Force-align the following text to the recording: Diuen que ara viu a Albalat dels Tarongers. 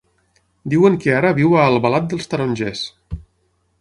Diuen 0.73 0.95
que 1.03 1.13
ara 1.19 1.33
viu 1.39 1.53
a 1.59 1.67
Albalat 1.73 2.09
dels 2.15 2.31
Tarongers. 2.33 2.83